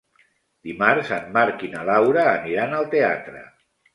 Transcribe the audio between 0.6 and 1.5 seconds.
Dimarts en